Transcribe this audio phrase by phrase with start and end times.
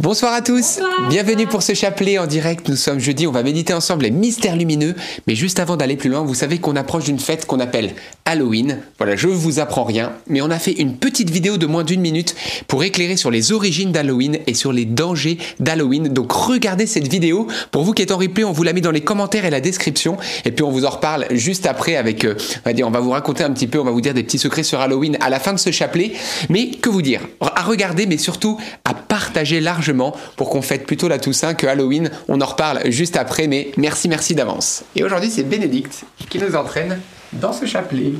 [0.00, 0.80] Bonsoir à tous,
[1.10, 2.70] bienvenue pour ce chapelet en direct.
[2.70, 4.94] Nous sommes jeudi, on va méditer ensemble les mystères lumineux.
[5.26, 7.92] Mais juste avant d'aller plus loin, vous savez qu'on approche d'une fête qu'on appelle
[8.24, 8.78] Halloween.
[8.96, 11.84] Voilà, je ne vous apprends rien, mais on a fait une petite vidéo de moins
[11.84, 12.34] d'une minute
[12.66, 16.08] pour éclairer sur les origines d'Halloween et sur les dangers d'Halloween.
[16.08, 17.46] Donc regardez cette vidéo.
[17.70, 19.60] Pour vous qui êtes en replay, on vous l'a mis dans les commentaires et la
[19.60, 20.16] description.
[20.46, 23.00] Et puis on vous en reparle juste après avec, euh, on va dire, on va
[23.00, 25.28] vous raconter un petit peu, on va vous dire des petits secrets sur Halloween à
[25.28, 26.12] la fin de ce chapelet.
[26.48, 27.20] Mais que vous dire?
[27.42, 29.89] À regarder, mais surtout à partager largement
[30.36, 32.10] pour qu'on fête plutôt la Toussaint que Halloween.
[32.28, 34.84] On en reparle juste après, mais merci, merci d'avance.
[34.96, 37.00] Et aujourd'hui, c'est Bénédicte qui nous entraîne
[37.32, 38.12] dans ce chapelet.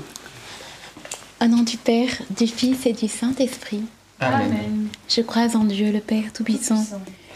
[1.42, 3.82] Au nom du Père, du Fils et du Saint-Esprit.
[4.20, 4.88] Amen.
[5.08, 6.84] Je crois en Dieu, le Père Tout-Puissant,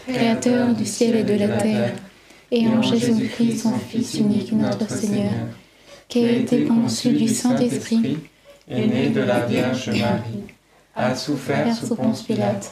[0.07, 1.93] Créateur du ciel et de la terre,
[2.51, 5.31] et en Jésus-Christ, son Fils unique, notre Seigneur,
[6.07, 8.19] qui a été conçu du Saint-Esprit,
[8.69, 10.43] est né de la Vierge Marie,
[10.95, 12.71] a souffert sous Ponce Pilate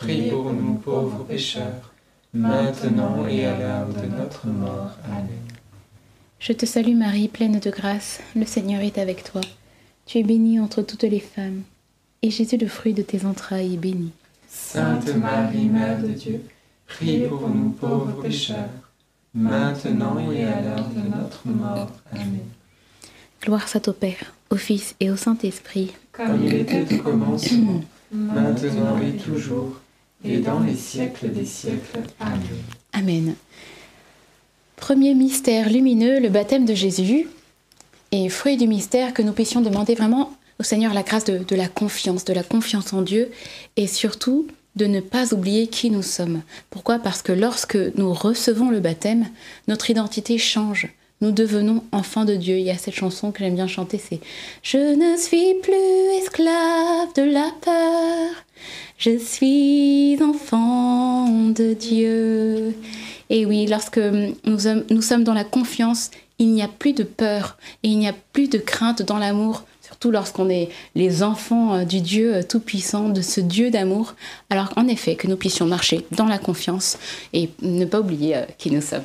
[0.00, 1.92] Prie pour nous pauvres pécheurs,
[2.32, 4.92] maintenant et à l'heure de notre mort.
[5.04, 5.28] Amen.
[6.38, 9.42] Je te salue Marie, pleine de grâce, le Seigneur est avec toi.
[10.06, 11.64] Tu es bénie entre toutes les femmes,
[12.22, 14.10] et Jésus, le fruit de tes entrailles, est béni.
[14.48, 16.40] Sainte Marie, Mère de Dieu,
[16.86, 18.70] prie pour nous pauvres pécheurs,
[19.34, 21.90] maintenant et à l'heure de notre mort.
[22.10, 22.40] Amen.
[23.42, 25.92] Gloire soit au Père, au Fils et au Saint-Esprit.
[26.10, 29.76] Comme il était au commencement, maintenant et toujours
[30.24, 32.00] et dans les siècles des siècles.
[32.92, 33.34] Amen.
[34.76, 37.28] Premier mystère lumineux, le baptême de Jésus.
[38.12, 41.68] Et fruit du mystère, que nous puissions demander vraiment au Seigneur la grâce de la
[41.68, 43.30] confiance, de la confiance en Dieu,
[43.76, 46.42] et surtout de ne pas oublier qui nous sommes.
[46.70, 46.98] Pourquoi?
[46.98, 49.28] Parce que lorsque nous recevons le baptême,
[49.68, 50.88] notre identité change
[51.20, 52.58] nous devenons enfants de Dieu.
[52.58, 54.20] Il y a cette chanson que j'aime bien chanter, c'est
[54.62, 58.44] Je ne suis plus esclave de la peur,
[58.98, 62.74] je suis enfant de Dieu.
[63.30, 64.58] Et oui, lorsque nous,
[65.02, 68.48] sommes dans la confiance, il n'y a plus de peur et il n'y a plus
[68.48, 73.20] de crainte dans l'amour, surtout lorsqu'on est les enfants euh, du Dieu euh, Tout-Puissant, de
[73.20, 74.14] ce Dieu d'amour.
[74.48, 76.98] Alors en effet, que nous puissions marcher dans la confiance
[77.32, 79.04] et ne pas oublier euh, qui nous sommes.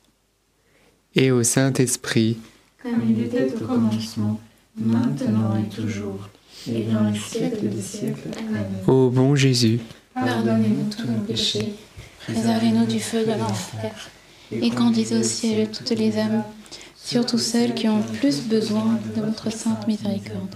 [1.15, 2.37] et au Saint-Esprit,
[2.81, 4.39] Comme il était au commencement,
[4.77, 6.29] maintenant et toujours,
[6.69, 8.29] et dans les siècles des siècles.
[8.37, 8.65] Amen.
[8.87, 9.79] ô bon Jésus,
[10.13, 11.73] Pardonnez-nous tous nos péchés,
[12.25, 14.09] Préservez-nous du feu de l'enfer
[14.51, 16.43] et conduisez au ciel toutes les âmes,
[16.95, 20.55] surtout celles qui ont plus besoin de votre sainte miséricorde.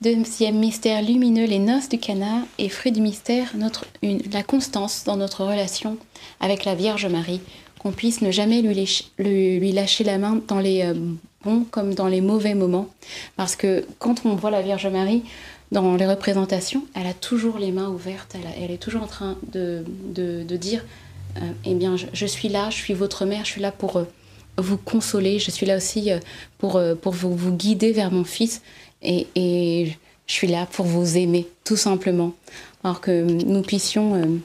[0.00, 5.04] Deuxième mystère lumineux, les noces du Cana et fruit du mystère, notre, une- la constance
[5.04, 5.96] dans notre relation
[6.40, 7.40] avec la Vierge Marie,
[7.84, 10.94] qu'on puisse ne jamais lui, lâcher- la main dans les euh,
[11.44, 12.88] bons comme dans les mauvais moments.
[13.36, 15.22] Parce que quand on voit la Vierge Marie
[15.70, 19.84] dans les représentations, elle a toujours les mains ouvertes, elle, est toujours en train de,
[20.56, 20.82] dire,
[21.36, 24.04] euh, eh bien, je, suis là, je suis votre mère, je suis là pour euh,
[24.56, 26.10] vous consoler, je suis là aussi
[26.58, 28.62] pour, vous, guider vers mon fils,
[29.02, 29.92] et, et
[30.26, 32.32] je suis là pour vous aimer, tout simplement.
[32.82, 34.40] Alors que nous puissions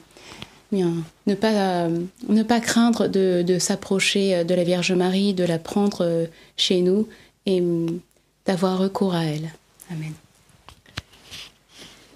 [0.72, 0.92] bien,
[1.26, 1.52] ne, pas,
[1.86, 6.04] euh, ne pas craindre de, de s'approcher euh, de la Vierge Marie, de la prendre
[6.04, 7.08] euh, chez nous
[7.46, 8.00] et hum,
[8.46, 9.50] d'avoir recours à elle.
[9.90, 10.12] Amen.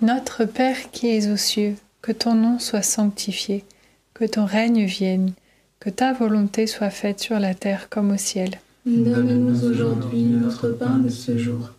[0.01, 3.65] Notre Père qui es aux cieux, que ton nom soit sanctifié,
[4.13, 5.33] que ton règne vienne,
[5.81, 8.61] que ta volonté soit faite sur la terre comme au ciel.
[8.87, 11.71] Donne-nous aujourd'hui notre pain de ce jour.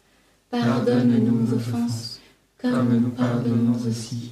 [0.49, 2.19] Pardonne-nous nos offenses,
[2.61, 4.31] comme nous pardonnons aussi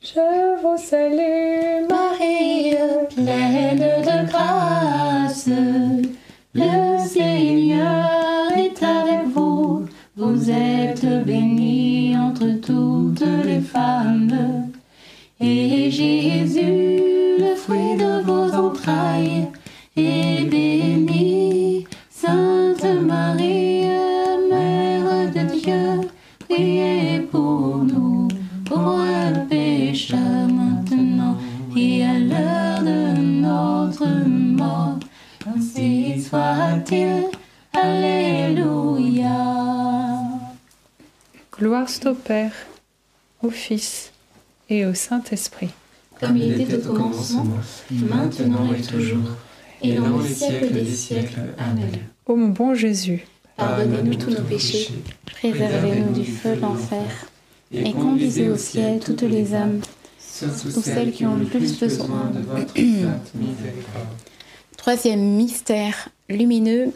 [0.00, 2.76] Je vous salue Marie,
[3.16, 5.48] pleine de grâce,
[6.54, 9.86] le Seigneur est avec vous.
[10.16, 14.70] Vous êtes bénie entre toutes les femmes,
[15.40, 16.87] et Jésus,
[41.58, 42.52] Gloire soit au Père,
[43.42, 44.12] au Fils
[44.70, 45.70] et au Saint-Esprit.
[46.20, 47.46] comme il était au commencement,
[47.90, 49.30] maintenant et toujours,
[49.82, 51.40] et dans les siècles des siècles.
[51.58, 51.90] Amen.
[52.26, 53.24] Ô mon bon Jésus,
[53.56, 54.88] Pardonnez-nous tous nos péchés,
[55.26, 57.26] préservez-nous du feu de l'enfer,
[57.72, 59.80] et conduisez au ciel toutes les âmes,
[60.20, 64.14] surtout celles qui ont le plus besoin de votre sainte miséricorde.
[64.76, 66.92] Troisième mystère lumineux,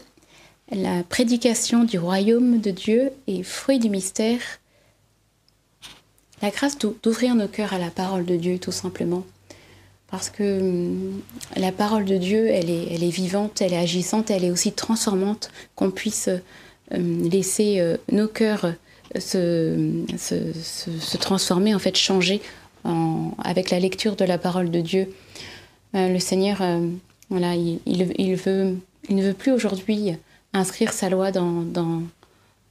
[0.73, 4.41] la prédication du royaume de Dieu et fruit du mystère,
[6.41, 9.25] la grâce d'ou- d'ouvrir nos cœurs à la parole de Dieu tout simplement.
[10.11, 11.21] Parce que hum,
[11.57, 15.51] la parole de Dieu, elle est, est vivante, elle est agissante, elle est aussi transformante,
[15.75, 16.29] qu'on puisse
[16.91, 18.65] hum, laisser euh, nos cœurs
[19.35, 22.41] euh, se, se- transformer, en fait changer
[23.45, 25.09] avec la lecture de la parole de Dieu.
[25.95, 26.61] Euh, le Seigneur,
[27.31, 30.15] voilà, il ne veut plus aujourd'hui
[30.53, 32.03] inscrire sa loi dans, dans,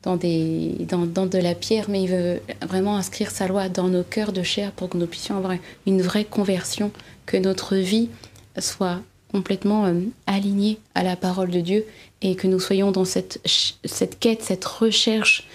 [0.04, 3.88] dans, des, dans, dans de la pierre, mais il veut vraiment inscrire sa loi dans
[3.88, 5.56] nos cœurs de chair pour que nous puissions avoir
[5.88, 6.92] une vraie conversion,
[7.26, 8.10] que notre vie
[8.60, 9.00] soit
[9.32, 11.86] complètement euh, alignée à la parole de Dieu
[12.22, 13.40] et que nous soyons dans cette,
[13.86, 15.48] cette quête, cette recherche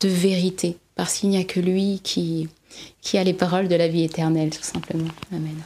[0.00, 2.48] de vérité, parce qu'il n'y a que lui qui,
[3.00, 5.08] qui a les paroles de la vie éternelle, tout simplement.
[5.32, 5.56] Amen.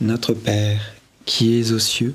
[0.00, 0.94] Notre Père,
[1.26, 2.14] qui es aux cieux,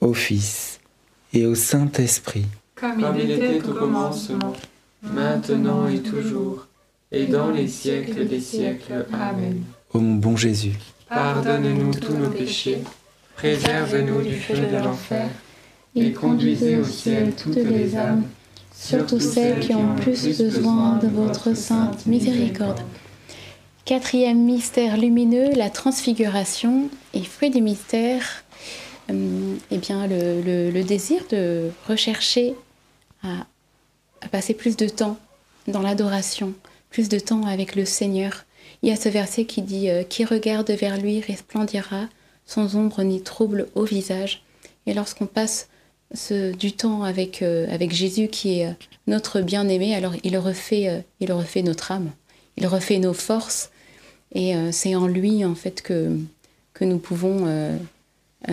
[0.00, 0.80] au Fils
[1.32, 2.46] et au Saint-Esprit.
[2.74, 4.52] Comme il était au commencement,
[5.02, 6.66] maintenant et toujours,
[7.10, 9.06] et dans les siècles des siècles.
[9.12, 9.62] Amen.
[9.92, 10.76] Ô mon bon Jésus,
[11.08, 12.78] Pardonne-nous tous nos péchés,
[13.36, 15.28] préserve-nous du feu de l'enfer,
[15.94, 18.24] et conduisez au ciel toutes les âmes,
[18.74, 22.80] surtout celles qui ont plus besoin de votre sainte miséricorde.
[23.84, 28.42] Quatrième mystère lumineux, la transfiguration et fruit du mystère,
[29.08, 32.54] eh bien le, désir de rechercher
[33.22, 33.46] à,
[34.30, 35.18] passer plus de temps
[35.68, 36.54] dans l'adoration,
[36.90, 38.44] plus de temps avec le Seigneur.
[38.82, 42.08] Il y a ce verset qui dit euh, Qui regarde vers lui resplendira
[42.44, 44.42] sans ombre ni trouble au visage.
[44.86, 45.68] Et lorsqu'on passe
[46.30, 48.72] du temps avec, euh, avec Jésus qui est euh,
[49.06, 52.10] notre bien-aimé, alors il refait, euh, il refait notre âme,
[52.56, 53.70] il refait nos forces.
[54.32, 56.18] Et euh, c'est en lui, en fait, que,
[56.74, 57.78] que nous pouvons euh, euh,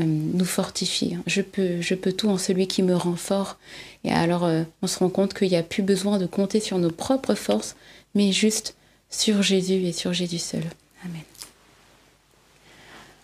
[0.01, 1.17] nous fortifier.
[1.27, 3.57] Je peux, je peux tout en celui qui me rend fort.
[4.03, 6.79] Et alors, euh, on se rend compte qu'il n'y a plus besoin de compter sur
[6.79, 7.75] nos propres forces,
[8.15, 8.75] mais juste
[9.09, 10.63] sur Jésus et sur Jésus seul.
[11.05, 11.21] Amen.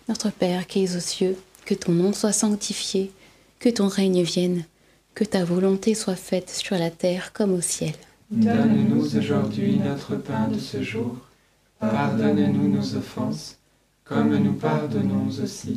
[0.08, 3.10] Notre Père qui es aux cieux, que ton nom soit sanctifié,
[3.58, 4.64] que ton règne vienne,
[5.14, 7.94] que ta volonté soit faite sur la terre comme au ciel.
[8.30, 11.16] Donne-nous aujourd'hui notre pain de ce jour.
[11.80, 13.58] Pardonne-nous nos offenses,
[14.04, 15.76] comme nous pardonnons aussi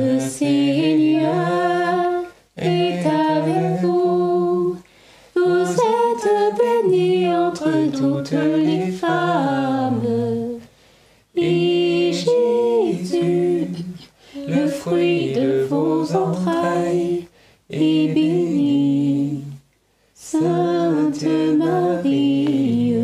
[21.13, 22.95] Sainte Marie,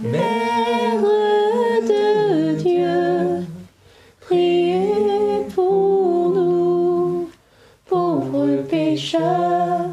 [0.00, 1.02] Mère
[1.82, 3.46] de Dieu,
[4.20, 7.28] priez pour nous,
[7.88, 9.90] pauvres pécheurs,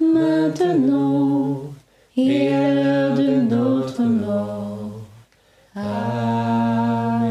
[0.00, 1.62] maintenant
[2.16, 5.02] et à l'heure de notre mort.
[5.76, 7.28] Amen.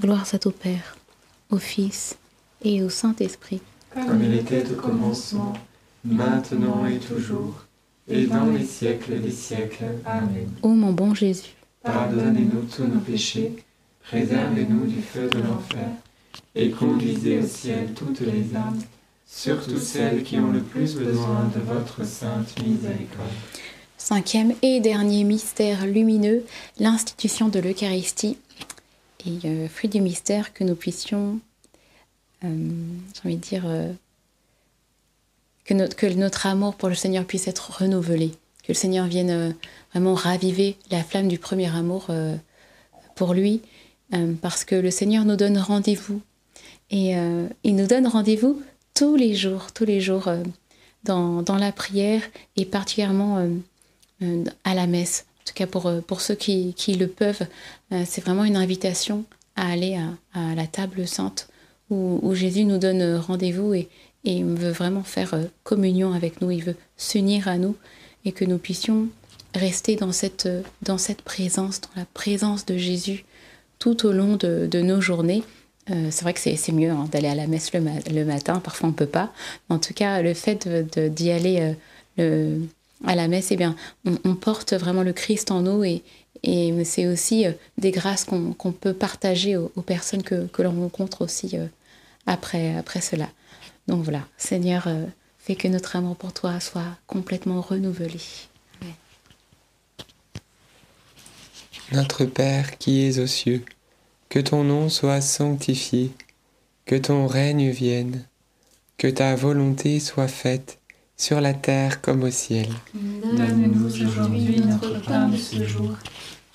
[0.00, 0.96] Gloire soit au Père,
[1.50, 2.16] au Fils
[2.64, 3.60] et au Saint-Esprit.
[3.94, 5.52] Comme il était au commencement,
[6.04, 7.64] maintenant et toujours,
[8.08, 9.84] et dans les siècles des siècles.
[10.04, 10.48] Amen.
[10.62, 13.56] Ô mon bon Jésus, Pardonnez-nous tous nos péchés,
[14.04, 15.88] préservez-nous du feu de l'enfer,
[16.54, 18.80] et conduisez au ciel toutes les âmes,
[19.26, 23.28] surtout celles qui ont le plus besoin de votre sainte miséricorde.
[23.96, 26.44] cinquième et dernier mystère lumineux,
[26.78, 28.36] l'institution de l'Eucharistie.
[29.24, 31.38] Et euh, fruit du mystère, que nous puissions,
[32.44, 32.48] euh,
[33.14, 33.92] j'ai envie de dire, euh,
[35.64, 38.30] que, notre, que notre amour pour le Seigneur puisse être renouvelé,
[38.62, 39.50] que le Seigneur vienne euh,
[39.92, 42.36] vraiment raviver la flamme du premier amour euh,
[43.14, 43.60] pour lui,
[44.14, 46.20] euh, parce que le Seigneur nous donne rendez-vous.
[46.94, 47.14] Et
[47.64, 48.60] il nous donne rendez-vous
[48.92, 50.28] tous les jours, tous les jours
[51.04, 52.20] dans, dans la prière
[52.56, 53.48] et particulièrement
[54.64, 55.24] à la messe.
[55.40, 57.46] En tout cas, pour, pour ceux qui, qui le peuvent,
[58.04, 59.24] c'est vraiment une invitation
[59.56, 59.98] à aller
[60.34, 61.48] à, la table sainte
[61.88, 63.88] où, où Jésus nous donne rendez-vous et,
[64.24, 66.50] et il veut vraiment faire euh, communion avec nous.
[66.50, 67.76] Il veut s'unir à nous
[68.24, 69.08] et que nous puissions
[69.54, 73.24] rester dans cette, euh, dans cette présence, dans la présence de Jésus
[73.78, 75.42] tout au long de, de nos journées.
[75.90, 77.80] Euh, c'est vrai que c'est mieux hein, d'aller à la messe le,
[78.12, 79.32] le matin, parfois on peut pas.
[79.68, 81.74] En tout cas, le fait d'y aller
[82.16, 82.60] le-
[83.04, 86.04] à la messe, eh bien, on, porte vraiment le Christ en nous et,
[86.44, 90.70] et c'est aussi des grâces qu'on qu'on peut partager aux, aux personnes que, que l'on
[90.70, 91.56] rencontre aussi
[92.26, 93.28] après, après cela.
[93.88, 95.06] Donc voilà, Seigneur, euh,
[95.38, 98.20] fais que notre amour pour toi soit complètement renouvelé.
[98.80, 98.94] Amen.
[101.92, 103.64] Notre Père qui es aux cieux,
[104.28, 106.12] que ton nom soit sanctifié,
[106.86, 108.24] que ton règne vienne,
[108.98, 110.78] que ta volonté soit faite
[111.16, 112.68] sur la terre comme au ciel.
[112.94, 115.96] Donne-nous aujourd'hui notre pain de ce jour.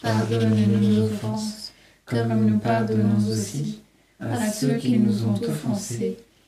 [0.02, 1.74] Pardonne-nous nos offenses,
[2.06, 3.82] comme nous pardonnons aussi
[4.20, 6.18] à ceux qui nous ont offensés.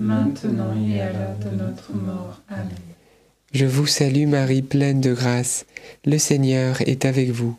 [0.00, 2.40] maintenant et à l'heure de notre mort.
[2.48, 2.66] Amen.
[3.52, 5.66] Je vous salue Marie pleine de grâce,
[6.04, 7.56] le Seigneur est avec vous.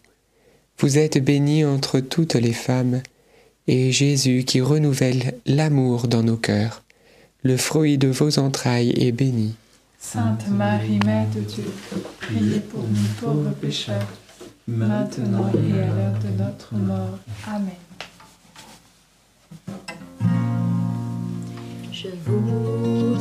[0.80, 3.02] Vous êtes bénie entre toutes les femmes,
[3.68, 6.84] et Jésus qui renouvelle l'amour dans nos cœurs,
[7.44, 9.56] le fruit de vos entrailles est béni.
[10.00, 11.66] Sainte Marie, Mère de Dieu,
[12.20, 14.08] priez pour nous pauvres pécheurs,
[14.68, 17.20] maintenant et à l'heure de notre mort.
[17.48, 17.91] Amen.
[22.02, 23.16] Je vous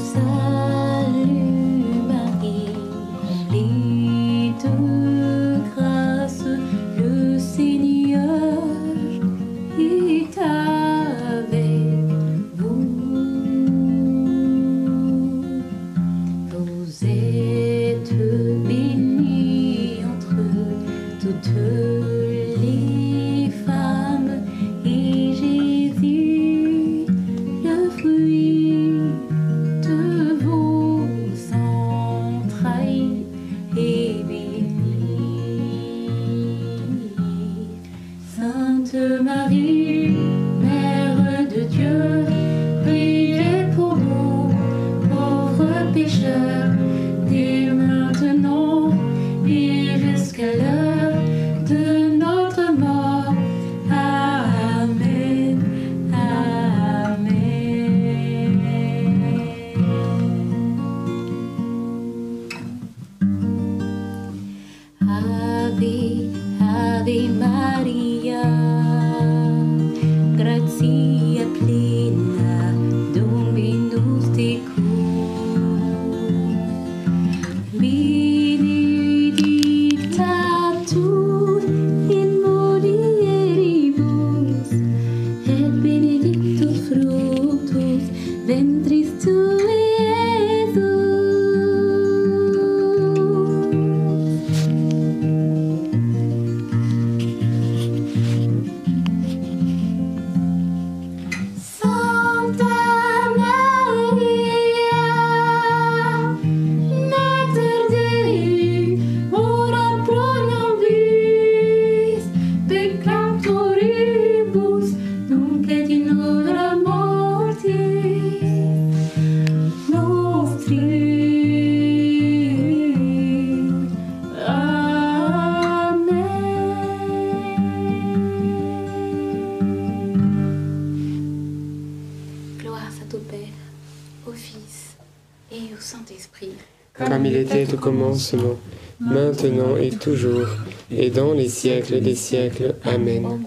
[137.20, 138.56] Comme il était au commencement,
[138.98, 140.46] maintenant et toujours,
[140.90, 142.76] et dans les siècles des siècles.
[142.83, 143.42] Amen.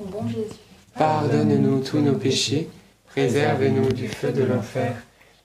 [0.96, 2.70] Pardonne-nous tous nos péchés,
[3.08, 4.94] préserve-nous du feu de l'enfer,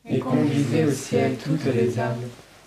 [0.07, 2.21] et conduisez au ciel toutes les âmes,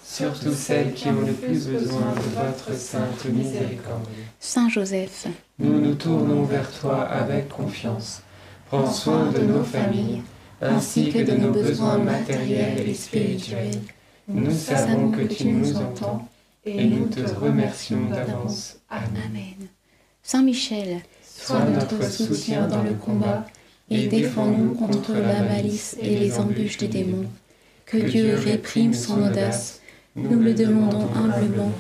[0.04, 4.08] surtout celles qui ont le plus besoin de votre sainte miséricorde.
[4.40, 5.28] Saint Joseph,
[5.60, 8.24] nous nous tournons vers toi avec confiance.
[8.68, 10.24] Prends soin de nos familles,
[10.60, 13.80] ainsi que de nos besoins matériels et spirituels.
[14.34, 16.28] Nous savons que tu nous entends
[16.66, 18.78] et nous te remercions d'avance.
[18.90, 19.68] Amen.
[20.24, 23.46] Saint Michel, sois notre soutien dans le combat
[23.90, 27.26] et défends-nous contre la malice et les embûches des démons.
[27.86, 29.82] Que Dieu réprime son audace,
[30.16, 31.72] nous le demandons humblement.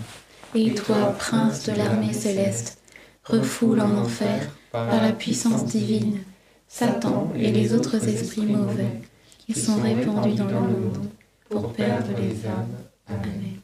[0.53, 2.79] Et toi, prince de l'armée céleste,
[3.23, 6.19] refoule en enfer, par la puissance divine,
[6.67, 9.01] Satan et les autres esprits mauvais
[9.37, 11.09] qui sont répandus dans le monde
[11.51, 12.77] pour perdre les âmes.
[13.07, 13.59] Amen.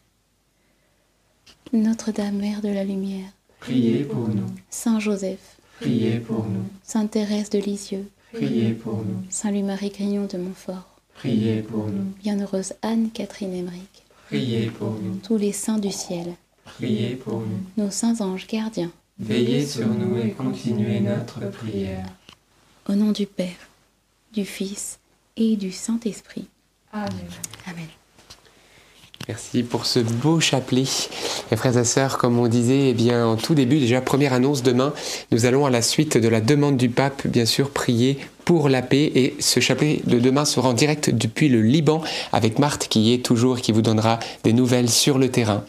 [1.74, 4.48] Notre-Dame, Mère de la Lumière, priez pour nous.
[4.70, 6.66] Saint Joseph, priez pour nous.
[6.84, 9.24] Sainte Thérèse de Lisieux, priez pour nous.
[9.30, 12.12] Saint Louis-Marie Grignon de Montfort, priez pour nous.
[12.22, 15.16] Bienheureuse Anne-Catherine Emmerich, priez pour nous.
[15.24, 17.60] Tous les saints du ciel, priez pour nous.
[17.78, 22.06] Nos saints anges gardiens, veillez sur nous et continuez notre prière.
[22.90, 23.70] Au nom du Père,
[24.34, 25.00] du Fils
[25.36, 26.48] et du Saint-Esprit.
[26.94, 27.10] Amen.
[27.68, 27.88] Amen.
[29.28, 30.86] Merci pour ce beau chapelet.
[31.52, 34.64] Et frères et sœurs, comme on disait, eh bien, en tout début, déjà première annonce
[34.64, 34.94] demain,
[35.32, 38.82] nous allons à la suite de la demande du pape, bien sûr, prier pour la
[38.82, 39.12] paix.
[39.16, 43.14] Et ce chapelet de demain sera en direct depuis le Liban avec Marthe qui y
[43.14, 45.66] est toujours et qui vous donnera des nouvelles sur le terrain.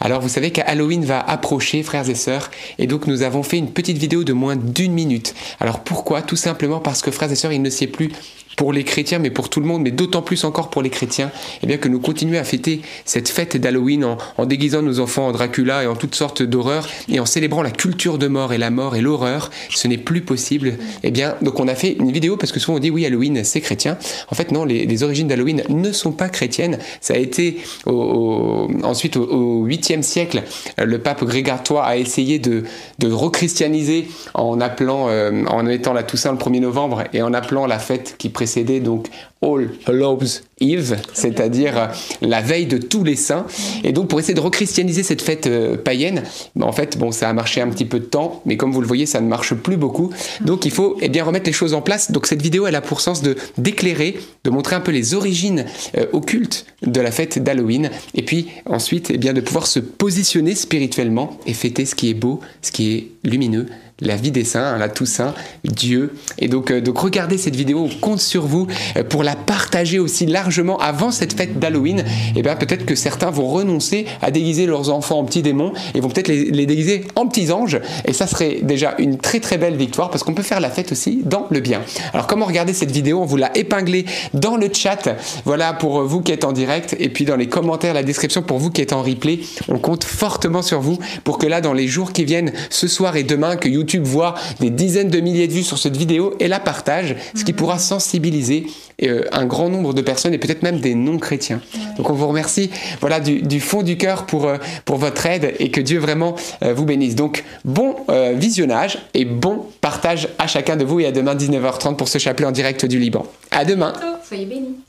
[0.00, 3.70] Alors vous savez qu'Halloween va approcher, frères et sœurs, et donc nous avons fait une
[3.70, 5.34] petite vidéo de moins d'une minute.
[5.60, 6.20] Alors pourquoi?
[6.20, 8.12] Tout simplement parce que, frères et sœurs, il ne sait plus
[8.58, 11.30] pour les chrétiens, mais pour tout le monde, mais d'autant plus encore pour les chrétiens,
[11.62, 14.04] eh bien que nous continuons à fêter cette fête d'Halloween
[14.36, 17.70] en, déguisant nos enfants en Dracula et en toutes sortes d'horreurs, et en célébrant la
[17.70, 20.76] culture de mort et la mort et l'horreur, ce n'est plus possible.
[21.04, 23.44] Eh bien, donc on a fait une vidéo parce que souvent on dit oui, Halloween
[23.44, 23.96] c'est chrétien.
[24.28, 26.78] En fait, non, les, origines d'Halloween ne sont pas chrétiennes.
[27.00, 30.42] Ça a été ensuite au, 8e siècle,
[30.76, 32.64] le pape Grégard III a essayé de,
[32.98, 37.66] de rechristianiser en appelant, euh, en mettant la Toussaint le 1er novembre et en appelant
[37.66, 38.47] la fête qui précède
[38.80, 39.08] donc
[39.42, 43.46] All Hallows Eve, c'est-à-dire la veille de tous les saints.
[43.84, 46.22] Et donc pour essayer de rechristianiser cette fête euh, païenne,
[46.56, 48.80] ben, en fait, bon, ça a marché un petit peu de temps, mais comme vous
[48.80, 50.10] le voyez, ça ne marche plus beaucoup.
[50.40, 52.10] Donc il faut eh bien remettre les choses en place.
[52.10, 55.64] Donc cette vidéo, elle a pour sens de d'éclairer, de montrer un peu les origines
[55.96, 60.54] euh, occultes de la fête d'Halloween, et puis ensuite, eh bien de pouvoir se positionner
[60.54, 63.66] spirituellement et fêter ce qui est beau, ce qui est lumineux,
[64.00, 65.34] la vie des saints, la Toussaint,
[65.64, 66.14] Dieu.
[66.38, 69.98] Et donc, euh, donc regardez cette vidéo, on compte sur vous euh, pour la partager
[69.98, 72.00] aussi largement avant cette fête d'Halloween.
[72.00, 72.04] Et
[72.36, 76.00] eh bien peut-être que certains vont renoncer à déguiser leurs enfants en petits démons et
[76.00, 77.80] vont peut-être les, déguiser en petits anges.
[78.04, 80.92] Et ça serait déjà une très très belle victoire parce qu'on peut faire la fête
[80.92, 81.82] aussi dans le bien.
[82.12, 83.20] Alors comment regarder cette vidéo?
[83.20, 85.08] On vous l'a épinglée dans le chat.
[85.44, 88.58] Voilà pour vous qui êtes en direct et puis dans les commentaires, la description pour
[88.58, 89.40] vous qui êtes en replay.
[89.68, 93.16] On compte fortement sur vous pour que là dans les jours qui viennent, ce soir
[93.16, 96.34] et demain, que YouTube YouTube voit des dizaines de milliers de vues sur cette vidéo
[96.40, 98.66] et la partage, ce qui pourra sensibiliser
[99.02, 101.62] euh, un grand nombre de personnes et peut-être même des non-chrétiens.
[101.96, 102.70] Donc on vous remercie
[103.00, 106.74] voilà, du, fond du cœur pour, euh, pour votre aide et que Dieu vraiment euh,
[106.74, 107.14] vous bénisse.
[107.14, 107.96] Donc bon
[108.34, 112.46] visionnage et bon partage à chacun de vous et à demain 19h30 pour ce chapelet
[112.46, 113.24] en direct du Liban.
[113.50, 113.92] À demain.
[114.26, 114.87] Soyez bénis.